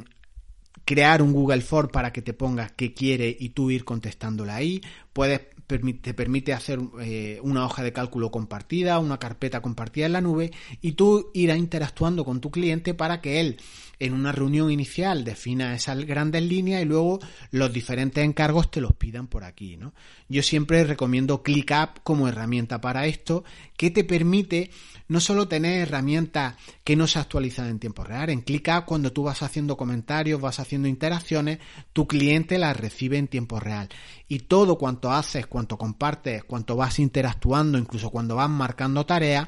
crear 0.85 1.21
un 1.21 1.33
Google 1.33 1.61
Form 1.61 1.89
para 1.89 2.13
que 2.13 2.21
te 2.21 2.33
pongas 2.33 2.71
qué 2.71 2.93
quiere 2.93 3.35
y 3.37 3.49
tú 3.49 3.71
ir 3.71 3.83
contestándole 3.83 4.51
ahí. 4.51 4.81
Puedes 5.11 5.41
te 5.67 6.13
permite 6.13 6.53
hacer 6.53 6.79
eh, 7.01 7.39
una 7.41 7.65
hoja 7.65 7.81
de 7.81 7.91
cálculo 7.91 8.29
compartida, 8.29 8.99
una 8.99 9.17
carpeta 9.17 9.61
compartida 9.61 10.05
en 10.05 10.13
la 10.13 10.21
nube 10.21 10.51
y 10.79 10.91
tú 10.91 11.31
irás 11.33 11.57
interactuando 11.57 12.23
con 12.23 12.39
tu 12.39 12.51
cliente 12.51 12.93
para 12.93 13.19
que 13.19 13.39
él 13.39 13.57
en 13.99 14.13
una 14.13 14.31
reunión 14.31 14.71
inicial 14.71 15.23
defina 15.23 15.75
esas 15.75 15.97
grandes 16.05 16.43
líneas 16.43 16.81
y 16.81 16.85
luego 16.85 17.19
los 17.51 17.71
diferentes 17.71 18.23
encargos 18.23 18.71
te 18.71 18.81
los 18.81 18.93
pidan 18.93 19.27
por 19.27 19.43
aquí, 19.43 19.77
¿no? 19.77 19.93
Yo 20.27 20.43
siempre 20.43 20.83
recomiendo 20.83 21.43
ClickUp 21.43 22.01
como 22.03 22.27
herramienta 22.27 22.81
para 22.81 23.05
esto 23.05 23.43
que 23.77 23.91
te 23.91 24.03
permite 24.03 24.71
no 25.07 25.19
solo 25.19 25.47
tener 25.47 25.81
herramientas 25.81 26.55
que 26.83 26.95
no 26.95 27.05
se 27.07 27.19
actualizan 27.19 27.67
en 27.67 27.79
tiempo 27.79 28.03
real, 28.03 28.29
en 28.29 28.41
ClickUp 28.41 28.85
cuando 28.85 29.11
tú 29.11 29.23
vas 29.23 29.43
haciendo 29.43 29.77
comentarios, 29.77 30.41
vas 30.41 30.59
haciendo 30.59 30.87
interacciones, 30.87 31.59
tu 31.93 32.07
cliente 32.07 32.57
las 32.57 32.75
recibe 32.75 33.17
en 33.17 33.27
tiempo 33.27 33.59
real 33.59 33.89
y 34.27 34.39
todo 34.39 34.77
cuanto 34.77 35.11
haces, 35.11 35.47
cuanto 35.47 35.77
compartes, 35.77 36.43
cuanto 36.43 36.75
vas 36.75 36.99
interactuando, 36.99 37.77
incluso 37.77 38.09
cuando 38.09 38.35
vas 38.35 38.49
marcando 38.49 39.05
tareas, 39.05 39.47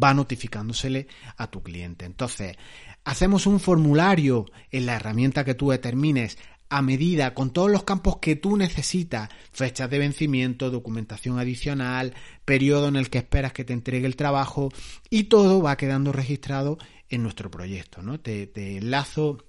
va 0.00 0.14
notificándosele 0.14 1.06
a 1.36 1.46
tu 1.50 1.62
cliente. 1.62 2.04
Entonces, 2.04 2.56
hacemos 3.04 3.46
un 3.46 3.60
formulario 3.60 4.46
en 4.70 4.86
la 4.86 4.96
herramienta 4.96 5.44
que 5.44 5.54
tú 5.54 5.70
determines 5.70 6.38
a 6.70 6.82
medida 6.82 7.34
con 7.34 7.50
todos 7.50 7.70
los 7.70 7.84
campos 7.84 8.16
que 8.18 8.36
tú 8.36 8.56
necesitas, 8.56 9.28
fechas 9.52 9.88
de 9.90 9.98
vencimiento, 9.98 10.70
documentación 10.70 11.38
adicional, 11.38 12.14
periodo 12.44 12.88
en 12.88 12.96
el 12.96 13.10
que 13.10 13.18
esperas 13.18 13.52
que 13.52 13.64
te 13.64 13.72
entregue 13.72 14.06
el 14.06 14.16
trabajo 14.16 14.72
y 15.10 15.24
todo 15.24 15.62
va 15.62 15.76
quedando 15.76 16.10
registrado 16.10 16.78
en 17.10 17.22
nuestro 17.22 17.50
proyecto, 17.50 18.02
¿no? 18.02 18.18
Te, 18.18 18.50
enlazo 18.76 19.44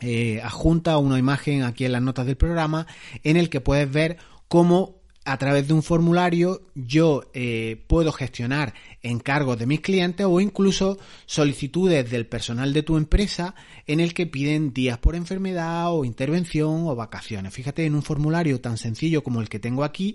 eh, 0.00 0.40
adjunta 0.42 0.98
una 0.98 1.18
imagen 1.18 1.62
aquí 1.62 1.84
en 1.84 1.92
las 1.92 2.02
notas 2.02 2.26
del 2.26 2.36
programa 2.36 2.86
en 3.22 3.36
el 3.36 3.48
que 3.48 3.60
puedes 3.60 3.90
ver 3.90 4.16
cómo 4.48 4.95
a 5.26 5.36
través 5.38 5.66
de 5.66 5.74
un 5.74 5.82
formulario 5.82 6.62
yo 6.74 7.24
eh, 7.34 7.82
puedo 7.88 8.12
gestionar 8.12 8.74
encargos 9.02 9.58
de 9.58 9.66
mis 9.66 9.80
clientes 9.80 10.24
o 10.24 10.40
incluso 10.40 10.98
solicitudes 11.26 12.08
del 12.10 12.26
personal 12.26 12.72
de 12.72 12.82
tu 12.82 12.96
empresa 12.96 13.54
en 13.86 14.00
el 14.00 14.14
que 14.14 14.26
piden 14.26 14.72
días 14.72 14.98
por 14.98 15.16
enfermedad 15.16 15.92
o 15.92 16.04
intervención 16.04 16.86
o 16.86 16.94
vacaciones. 16.94 17.52
Fíjate 17.52 17.84
en 17.84 17.96
un 17.96 18.02
formulario 18.02 18.60
tan 18.60 18.78
sencillo 18.78 19.22
como 19.24 19.40
el 19.40 19.48
que 19.48 19.58
tengo 19.58 19.84
aquí 19.84 20.14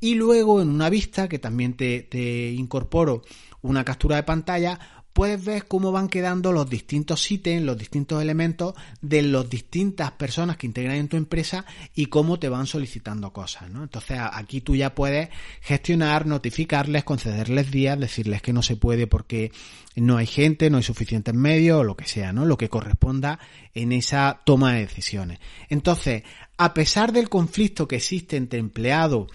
y 0.00 0.14
luego 0.14 0.62
en 0.62 0.68
una 0.68 0.88
vista 0.88 1.28
que 1.28 1.40
también 1.40 1.74
te, 1.74 2.02
te 2.02 2.52
incorporo 2.52 3.22
una 3.62 3.84
captura 3.84 4.16
de 4.16 4.22
pantalla 4.22 5.01
puedes 5.12 5.44
ver 5.44 5.66
cómo 5.66 5.92
van 5.92 6.08
quedando 6.08 6.52
los 6.52 6.68
distintos 6.68 7.30
ítems, 7.30 7.64
los 7.64 7.76
distintos 7.76 8.22
elementos 8.22 8.74
de 9.00 9.22
las 9.22 9.48
distintas 9.48 10.12
personas 10.12 10.56
que 10.56 10.66
integran 10.66 10.96
en 10.96 11.08
tu 11.08 11.16
empresa 11.16 11.64
y 11.94 12.06
cómo 12.06 12.38
te 12.38 12.48
van 12.48 12.66
solicitando 12.66 13.32
cosas, 13.32 13.70
¿no? 13.70 13.82
Entonces 13.82 14.18
aquí 14.20 14.60
tú 14.60 14.74
ya 14.74 14.94
puedes 14.94 15.28
gestionar, 15.60 16.26
notificarles, 16.26 17.04
concederles 17.04 17.70
días, 17.70 17.98
decirles 17.98 18.42
que 18.42 18.52
no 18.52 18.62
se 18.62 18.76
puede 18.76 19.06
porque 19.06 19.52
no 19.96 20.16
hay 20.16 20.26
gente, 20.26 20.70
no 20.70 20.78
hay 20.78 20.82
suficientes 20.82 21.34
medios 21.34 21.80
o 21.80 21.84
lo 21.84 21.96
que 21.96 22.06
sea, 22.06 22.32
¿no? 22.32 22.46
Lo 22.46 22.56
que 22.56 22.68
corresponda 22.68 23.38
en 23.74 23.92
esa 23.92 24.40
toma 24.44 24.74
de 24.74 24.80
decisiones. 24.80 25.38
Entonces, 25.68 26.22
a 26.56 26.74
pesar 26.74 27.12
del 27.12 27.28
conflicto 27.28 27.88
que 27.88 27.96
existe 27.96 28.36
entre 28.36 28.58
empleado 28.58 29.26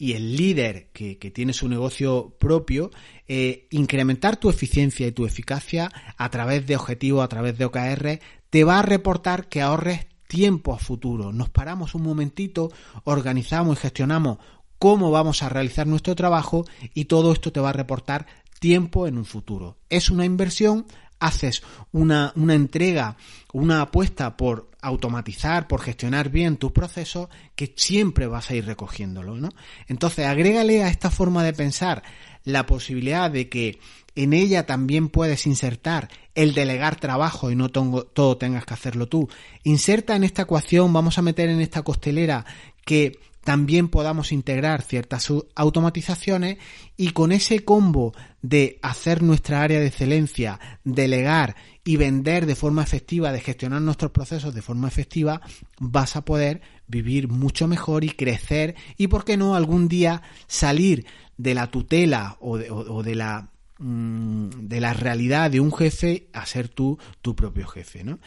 y 0.00 0.14
el 0.14 0.34
líder 0.34 0.88
que, 0.94 1.16
tiene 1.16 1.52
su 1.52 1.68
negocio 1.68 2.34
propio, 2.38 2.90
eh, 3.32 3.68
incrementar 3.70 4.38
tu 4.38 4.50
eficiencia 4.50 5.06
y 5.06 5.12
tu 5.12 5.24
eficacia 5.24 5.92
a 6.16 6.30
través 6.30 6.66
de 6.66 6.74
objetivos, 6.74 7.22
a 7.22 7.28
través 7.28 7.56
de 7.56 7.64
OKR, 7.64 8.18
te 8.50 8.64
va 8.64 8.80
a 8.80 8.82
reportar 8.82 9.48
que 9.48 9.62
ahorres 9.62 10.08
tiempo 10.26 10.74
a 10.74 10.78
futuro. 10.78 11.32
Nos 11.32 11.48
paramos 11.48 11.94
un 11.94 12.02
momentito, 12.02 12.72
organizamos 13.04 13.78
y 13.78 13.82
gestionamos 13.82 14.38
cómo 14.80 15.12
vamos 15.12 15.44
a 15.44 15.48
realizar 15.48 15.86
nuestro 15.86 16.16
trabajo 16.16 16.64
y 16.92 17.04
todo 17.04 17.32
esto 17.32 17.52
te 17.52 17.60
va 17.60 17.68
a 17.68 17.72
reportar 17.72 18.26
tiempo 18.58 19.06
en 19.06 19.16
un 19.16 19.24
futuro. 19.24 19.78
Es 19.88 20.10
una 20.10 20.24
inversión 20.24 20.86
haces 21.20 21.62
una, 21.92 22.32
una 22.34 22.54
entrega, 22.54 23.16
una 23.52 23.82
apuesta 23.82 24.36
por 24.36 24.70
automatizar, 24.82 25.68
por 25.68 25.82
gestionar 25.82 26.30
bien 26.30 26.56
tus 26.56 26.72
procesos, 26.72 27.28
que 27.54 27.74
siempre 27.76 28.26
vas 28.26 28.50
a 28.50 28.54
ir 28.54 28.64
recogiéndolo, 28.64 29.36
¿no? 29.36 29.50
Entonces, 29.86 30.26
agrégale 30.26 30.82
a 30.82 30.88
esta 30.88 31.10
forma 31.10 31.44
de 31.44 31.52
pensar 31.52 32.02
la 32.44 32.66
posibilidad 32.66 33.30
de 33.30 33.48
que 33.48 33.78
en 34.14 34.32
ella 34.32 34.66
también 34.66 35.08
puedes 35.08 35.46
insertar 35.46 36.08
el 36.34 36.54
delegar 36.54 36.96
trabajo 36.96 37.50
y 37.50 37.56
no 37.56 37.68
todo 37.70 38.36
tengas 38.36 38.66
que 38.66 38.74
hacerlo 38.74 39.06
tú. 39.06 39.28
Inserta 39.62 40.16
en 40.16 40.24
esta 40.24 40.42
ecuación, 40.42 40.92
vamos 40.92 41.18
a 41.18 41.22
meter 41.22 41.48
en 41.48 41.60
esta 41.60 41.82
costelera 41.82 42.44
que 42.84 43.18
también 43.44 43.88
podamos 43.88 44.32
integrar 44.32 44.82
ciertas 44.82 45.32
automatizaciones 45.54 46.58
y 46.96 47.10
con 47.10 47.32
ese 47.32 47.64
combo 47.64 48.12
de 48.42 48.78
hacer 48.82 49.22
nuestra 49.22 49.62
área 49.62 49.80
de 49.80 49.86
excelencia, 49.86 50.60
delegar 50.84 51.56
y 51.82 51.96
vender 51.96 52.44
de 52.46 52.54
forma 52.54 52.82
efectiva, 52.82 53.32
de 53.32 53.40
gestionar 53.40 53.80
nuestros 53.80 54.10
procesos 54.10 54.54
de 54.54 54.62
forma 54.62 54.88
efectiva, 54.88 55.40
vas 55.78 56.16
a 56.16 56.24
poder 56.24 56.60
vivir 56.90 57.28
mucho 57.28 57.68
mejor 57.68 58.04
y 58.04 58.10
crecer 58.10 58.74
y, 58.96 59.06
por 59.06 59.24
qué 59.24 59.36
no, 59.36 59.54
algún 59.54 59.88
día 59.88 60.22
salir 60.46 61.06
de 61.36 61.54
la 61.54 61.70
tutela 61.70 62.36
o 62.40 62.58
de, 62.58 63.14
la 63.14 63.48
mm, 63.78 64.48
de 64.68 64.80
la 64.80 64.92
realidad 64.92 65.50
de 65.50 65.60
un 65.60 65.72
jefe 65.72 66.28
a 66.32 66.44
ser 66.44 66.68
tú 66.68 66.98
tu 67.22 67.34
propio 67.34 67.66
jefe, 67.66 68.04
¿no? 68.04 68.18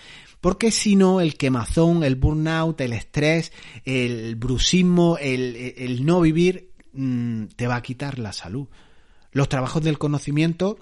Porque 0.42 0.72
si 0.72 0.96
no, 0.96 1.22
el 1.22 1.36
quemazón, 1.38 2.04
el 2.04 2.16
burnout, 2.16 2.82
el 2.82 2.94
estrés, 2.94 3.54
el 3.86 4.36
brusismo, 4.36 5.18
el, 5.18 6.06
no 6.06 6.20
vivir, 6.22 6.72
mm, 6.94 7.46
te 7.56 7.68
va 7.68 7.78
a 7.78 7.82
quitar 7.82 8.20
la 8.20 8.34
salud. 8.34 8.68
Los 9.32 9.48
trabajos 9.48 9.84
del 9.84 9.98
conocimiento, 9.98 10.78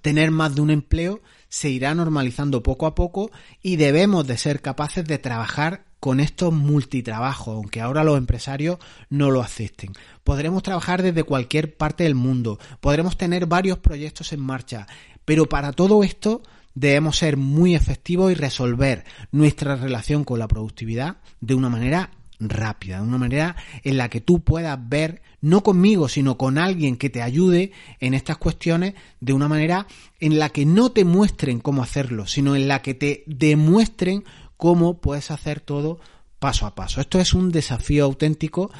tener 0.00 0.30
más 0.30 0.54
de 0.54 0.62
un 0.62 0.70
empleo, 0.70 1.20
se 1.48 1.68
irá 1.68 1.94
normalizando 1.94 2.62
poco 2.62 2.86
a 2.86 2.94
poco 2.94 3.30
y 3.62 3.76
debemos 3.76 4.26
de 4.26 4.38
ser 4.38 4.62
capaces 4.62 5.04
de 5.04 5.18
trabajar 5.18 5.84
con 6.00 6.20
estos 6.20 6.52
multitrabajos, 6.52 7.54
aunque 7.54 7.80
ahora 7.80 8.04
los 8.04 8.18
empresarios 8.18 8.78
no 9.10 9.30
lo 9.30 9.42
acepten. 9.42 9.92
Podremos 10.24 10.62
trabajar 10.62 11.02
desde 11.02 11.24
cualquier 11.24 11.76
parte 11.76 12.04
del 12.04 12.14
mundo, 12.14 12.58
podremos 12.80 13.16
tener 13.16 13.46
varios 13.46 13.78
proyectos 13.78 14.32
en 14.32 14.40
marcha, 14.40 14.86
pero 15.24 15.48
para 15.48 15.72
todo 15.72 16.04
esto 16.04 16.42
debemos 16.74 17.18
ser 17.18 17.36
muy 17.36 17.74
efectivos 17.74 18.30
y 18.30 18.34
resolver 18.34 19.04
nuestra 19.32 19.76
relación 19.76 20.24
con 20.24 20.38
la 20.38 20.48
productividad 20.48 21.16
de 21.40 21.54
una 21.54 21.68
manera 21.68 22.10
rápida, 22.40 22.98
de 22.98 23.02
una 23.02 23.18
manera 23.18 23.56
en 23.82 23.96
la 23.96 24.08
que 24.08 24.20
tú 24.20 24.40
puedas 24.40 24.78
ver, 24.88 25.22
no 25.40 25.62
conmigo, 25.62 26.08
sino 26.08 26.38
con 26.38 26.56
alguien 26.56 26.96
que 26.96 27.10
te 27.10 27.22
ayude 27.22 27.72
en 27.98 28.14
estas 28.14 28.38
cuestiones, 28.38 28.94
de 29.20 29.32
una 29.32 29.48
manera 29.48 29.86
en 30.20 30.38
la 30.38 30.50
que 30.50 30.64
no 30.64 30.92
te 30.92 31.04
muestren 31.04 31.58
cómo 31.58 31.82
hacerlo, 31.82 32.26
sino 32.26 32.54
en 32.54 32.68
la 32.68 32.80
que 32.82 32.94
te 32.94 33.24
demuestren 33.26 34.24
cómo 34.58 34.98
puedes 34.98 35.30
hacer 35.30 35.60
todo 35.60 35.98
paso 36.38 36.66
a 36.66 36.74
paso. 36.74 37.00
Esto 37.00 37.18
es 37.18 37.32
un 37.32 37.50
desafío 37.50 38.04
auténtico 38.04 38.70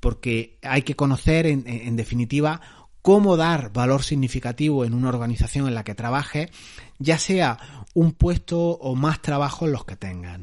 porque 0.00 0.58
hay 0.62 0.82
que 0.82 0.94
conocer, 0.94 1.46
en, 1.46 1.96
definitiva, 1.96 2.60
cómo 3.00 3.38
dar 3.38 3.72
valor 3.72 4.02
significativo 4.02 4.84
en 4.84 4.92
una 4.92 5.08
organización 5.08 5.66
en 5.66 5.74
la 5.74 5.84
que 5.84 5.94
trabajes, 5.94 6.50
ya 6.98 7.18
sea 7.18 7.58
un 7.94 8.12
puesto 8.12 8.58
o 8.58 8.94
más 8.94 9.22
trabajo 9.22 9.64
en 9.64 9.72
los 9.72 9.86
que 9.86 9.96
tengas. 9.96 10.38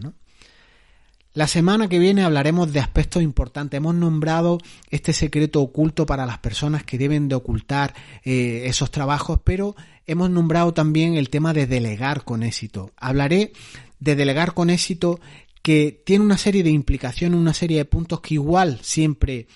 La 1.34 1.48
semana 1.48 1.90
que 1.90 2.00
viene 2.00 2.24
hablaremos 2.24 2.72
de 2.72 2.80
aspectos 2.80 3.22
importantes. 3.22 3.78
Hemos 3.78 3.94
nombrado 3.94 4.58
este 4.90 5.12
secreto 5.12 5.62
oculto 5.62 6.06
para 6.06 6.25
las 6.25 6.38
personas 6.38 6.86
que 6.86 6.98
deben 6.98 7.28
de 7.28 7.36
ocultar 7.36 7.94
eh, 8.24 8.64
esos 8.68 8.90
trabajos, 8.90 9.42
pero 9.44 9.75
hemos 10.06 10.30
nombrado 10.30 10.74
también 10.74 11.16
el 11.16 11.30
tema 11.30 11.54
de 11.54 11.68
delegar 11.68 12.24
con 12.24 12.42
éxito. 12.42 12.92
Hablaré 12.96 13.52
de 14.00 14.16
delegar 14.16 14.54
con 14.54 14.70
éxito 14.70 15.20
que 15.62 16.04
tiene 16.06 16.24
una 16.24 16.38
serie 16.38 16.64
de 16.64 16.70
implicaciones, 16.70 17.40
una 17.40 17.54
serie 17.54 17.78
de 17.78 17.86
puntos 17.86 18.22
que 18.22 18.36
igual 18.36 18.80
siempre 18.82 19.48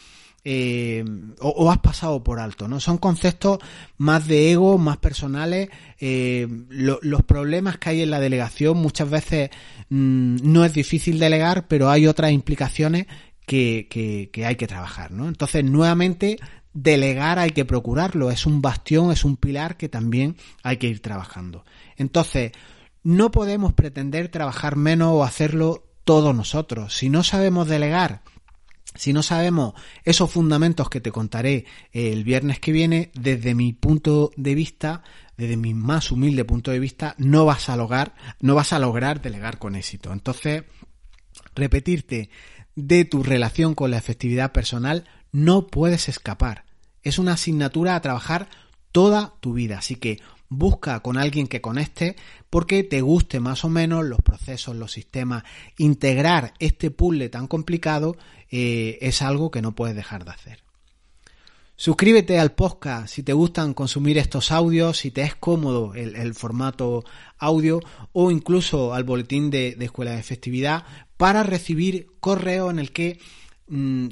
eh, 0.45 1.03
o, 1.41 1.69
has 1.69 1.79
pasado 1.79 2.23
por 2.23 2.39
alto, 2.39 2.67
¿no? 2.67 2.79
Son 2.79 2.97
conceptos 2.97 3.59
más 3.97 4.27
de 4.27 4.51
ego, 4.51 4.77
más 4.77 4.97
personales. 4.97 5.69
Eh, 5.99 6.47
los 6.69 7.23
problemas 7.23 7.77
que 7.77 7.89
hay 7.89 8.01
en 8.01 8.09
la 8.09 8.19
delegación 8.19 8.77
muchas 8.77 9.09
veces 9.09 9.49
mm, 9.89 10.37
no 10.41 10.63
es 10.63 10.73
difícil 10.73 11.19
delegar, 11.19 11.67
pero 11.67 11.89
hay 11.89 12.07
otras 12.07 12.31
implicaciones 12.31 13.05
que, 13.45 13.87
que, 14.31 14.45
hay 14.45 14.55
que 14.55 14.67
trabajar, 14.67 15.11
¿no? 15.11 15.27
Entonces, 15.27 15.63
nuevamente, 15.63 16.39
delegar 16.73 17.39
hay 17.39 17.49
que 17.49 17.65
procurarlo, 17.65 18.31
es 18.31 18.45
un 18.45 18.61
bastión, 18.61 19.11
es 19.11 19.25
un 19.25 19.37
pilar 19.37 19.75
que 19.75 19.89
también 19.89 20.37
hay 20.63 20.77
que 20.77 20.87
ir 20.87 21.01
trabajando. 21.01 21.65
Entonces, 21.97 22.51
no 23.03 23.31
podemos 23.31 23.73
pretender 23.73 24.29
trabajar 24.29 24.75
menos 24.75 25.09
o 25.13 25.23
hacerlo 25.23 25.85
todos 26.03 26.35
nosotros. 26.35 26.95
Si 26.95 27.09
no 27.09 27.23
sabemos 27.23 27.67
delegar, 27.67 28.23
si 28.95 29.13
no 29.13 29.23
sabemos 29.23 29.73
esos 30.03 30.31
fundamentos 30.31 30.89
que 30.89 31.01
te 31.01 31.11
contaré 31.11 31.65
el 31.91 32.23
viernes 32.23 32.59
que 32.59 32.71
viene, 32.71 33.11
desde 33.13 33.53
mi 33.53 33.73
punto 33.73 34.31
de 34.35 34.55
vista, 34.55 35.03
desde 35.37 35.57
mi 35.57 35.73
más 35.73 36.11
humilde 36.11 36.43
punto 36.43 36.71
de 36.71 36.79
vista, 36.79 37.15
no 37.17 37.45
vas 37.45 37.69
a 37.69 37.77
lograr, 37.77 38.15
no 38.41 38.55
vas 38.55 38.73
a 38.73 38.79
lograr 38.79 39.21
delegar 39.21 39.59
con 39.59 39.75
éxito. 39.75 40.11
Entonces, 40.11 40.63
repetirte 41.55 42.29
de 42.75 43.05
tu 43.05 43.23
relación 43.23 43.75
con 43.75 43.91
la 43.91 43.97
efectividad 43.97 44.51
personal 44.51 45.05
no 45.31 45.67
puedes 45.67 46.09
escapar. 46.09 46.65
Es 47.03 47.19
una 47.19 47.33
asignatura 47.33 47.95
a 47.95 48.01
trabajar 48.01 48.49
toda 48.91 49.35
tu 49.39 49.53
vida. 49.53 49.77
Así 49.77 49.95
que 49.95 50.19
busca 50.49 50.99
con 51.01 51.17
alguien 51.17 51.47
que 51.47 51.61
conecte 51.61 52.15
porque 52.49 52.83
te 52.83 53.01
guste 53.01 53.39
más 53.39 53.63
o 53.63 53.69
menos 53.69 54.05
los 54.05 54.19
procesos, 54.21 54.75
los 54.75 54.91
sistemas. 54.91 55.43
Integrar 55.77 56.53
este 56.59 56.91
puzzle 56.91 57.29
tan 57.29 57.47
complicado 57.47 58.17
eh, 58.49 58.97
es 59.01 59.21
algo 59.21 59.51
que 59.51 59.61
no 59.61 59.75
puedes 59.75 59.95
dejar 59.95 60.25
de 60.25 60.31
hacer. 60.31 60.63
Suscríbete 61.75 62.37
al 62.39 62.51
podcast 62.51 63.07
si 63.07 63.23
te 63.23 63.31
gustan 63.31 63.73
consumir 63.73 64.17
estos 64.17 64.51
audios, 64.51 64.97
si 64.97 65.11
te 65.11 65.21
es 65.21 65.33
cómodo 65.33 65.93
el, 65.93 66.33
formato 66.33 67.05
audio 67.37 67.79
o 68.11 68.31
incluso 68.31 68.93
al 68.93 69.05
boletín 69.05 69.49
de, 69.49 69.75
de 69.75 69.85
Escuela 69.85 70.11
de 70.11 70.19
Efectividad 70.19 70.83
para 71.15 71.43
recibir 71.43 72.07
correo 72.19 72.69
en 72.69 72.79
el 72.79 72.91
que 72.91 73.19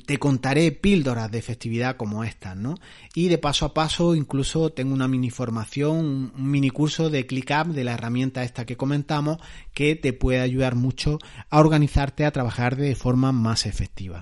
te 0.05 0.19
contaré 0.19 0.71
píldoras 0.71 1.31
de 1.31 1.41
festividad 1.41 1.97
como 1.97 2.23
estas, 2.23 2.55
¿no? 2.55 2.75
Y 3.15 3.27
de 3.27 3.39
paso 3.39 3.65
a 3.65 3.73
paso 3.73 4.13
incluso 4.13 4.69
tengo 4.69 4.93
una 4.93 5.07
mini 5.07 5.31
formación, 5.31 6.31
un 6.35 6.51
mini 6.51 6.69
curso 6.69 7.09
de 7.09 7.25
ClickUp 7.25 7.67
de 7.67 7.83
la 7.83 7.93
herramienta 7.93 8.43
esta 8.43 8.65
que 8.65 8.77
comentamos 8.77 9.39
que 9.73 9.95
te 9.95 10.13
puede 10.13 10.41
ayudar 10.41 10.75
mucho 10.75 11.17
a 11.49 11.59
organizarte 11.59 12.25
a 12.25 12.31
trabajar 12.31 12.75
de 12.75 12.95
forma 12.95 13.31
más 13.31 13.65
efectiva. 13.65 14.21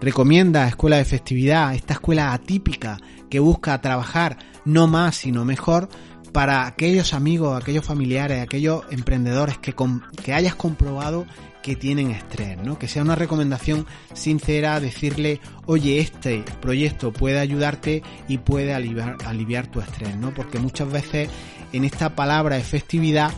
Recomienda 0.00 0.68
Escuela 0.68 0.96
de 0.96 1.04
Festividad, 1.04 1.74
esta 1.74 1.94
escuela 1.94 2.32
atípica 2.32 2.98
que 3.28 3.40
busca 3.40 3.80
trabajar 3.80 4.38
no 4.64 4.86
más 4.86 5.16
sino 5.16 5.44
mejor 5.44 5.88
para 6.32 6.66
aquellos 6.66 7.14
amigos, 7.14 7.60
aquellos 7.60 7.84
familiares, 7.84 8.40
aquellos 8.40 8.84
emprendedores 8.90 9.58
que, 9.58 9.74
que 10.22 10.32
hayas 10.32 10.54
comprobado 10.54 11.26
que 11.62 11.76
tienen 11.76 12.10
estrés, 12.10 12.58
¿no? 12.58 12.78
Que 12.78 12.88
sea 12.88 13.02
una 13.02 13.14
recomendación 13.14 13.86
sincera, 14.12 14.80
decirle, 14.80 15.40
oye, 15.66 16.00
este 16.00 16.44
proyecto 16.60 17.12
puede 17.12 17.38
ayudarte 17.38 18.02
y 18.28 18.38
puede 18.38 18.74
aliviar, 18.74 19.16
aliviar 19.24 19.68
tu 19.68 19.80
estrés, 19.80 20.16
¿no? 20.16 20.34
Porque 20.34 20.58
muchas 20.58 20.90
veces 20.90 21.30
en 21.72 21.84
esta 21.84 22.14
palabra 22.14 22.58
efectividad 22.58 23.32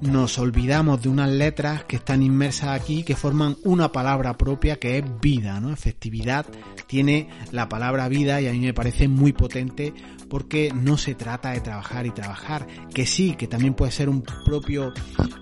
nos 0.00 0.38
olvidamos 0.38 1.02
de 1.02 1.08
unas 1.08 1.30
letras 1.30 1.84
que 1.84 1.96
están 1.96 2.22
inmersas 2.22 2.70
aquí 2.70 3.02
que 3.02 3.16
forman 3.16 3.56
una 3.64 3.92
palabra 3.92 4.36
propia 4.36 4.78
que 4.78 4.98
es 4.98 5.04
vida, 5.20 5.60
¿no? 5.60 5.72
Efectividad 5.72 6.46
tiene 6.86 7.28
la 7.52 7.68
palabra 7.68 8.08
vida 8.08 8.40
y 8.40 8.48
a 8.48 8.52
mí 8.52 8.60
me 8.60 8.74
parece 8.74 9.08
muy 9.08 9.32
potente 9.32 9.92
porque 10.28 10.72
no 10.74 10.96
se 10.96 11.14
trata 11.14 11.50
de 11.50 11.60
trabajar 11.60 12.06
y 12.06 12.10
trabajar, 12.10 12.66
que 12.94 13.04
sí, 13.04 13.34
que 13.34 13.48
también 13.48 13.74
puede 13.74 13.92
ser 13.92 14.08
un 14.08 14.22
propio 14.22 14.92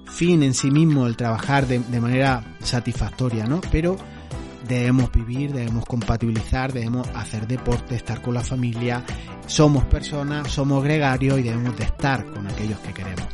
fin 0.07 0.43
en 0.43 0.55
sí 0.55 0.71
mismo 0.71 1.07
el 1.07 1.17
trabajar 1.17 1.67
de, 1.67 2.01
manera 2.01 2.57
satisfactoria, 2.61 3.45
¿no? 3.45 3.61
Pero 3.71 3.97
debemos 4.67 5.13
vivir, 5.13 5.53
debemos 5.53 5.85
compatibilizar, 5.85 6.73
debemos 6.73 7.07
hacer 7.15 7.47
deporte, 7.47 7.97
estar 7.97 8.23
con 8.23 8.35
la 8.35 8.43
familia, 8.43 9.05
somos 9.47 9.85
personas, 9.85 10.51
somos 10.51 10.83
gregarios 10.83 11.39
y 11.39 11.43
debemos 11.43 11.77
de 11.77 11.85
estar 11.85 12.25
con 12.27 12.47
aquellos 12.47 12.79
que 12.81 12.93
queremos. 12.93 13.29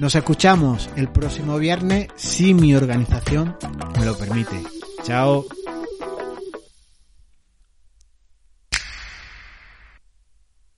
Nos 0.00 0.14
escuchamos 0.14 0.88
el 0.96 1.08
próximo 1.08 1.58
viernes 1.58 2.08
si 2.14 2.54
mi 2.54 2.74
organización 2.74 3.56
me 3.98 4.04
lo 4.04 4.16
permite. 4.16 4.62
Chao. 5.02 5.44